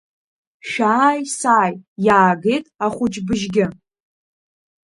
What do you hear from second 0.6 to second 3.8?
Шәааи-сааии, иаагеит ахәыҷ бжьгьы.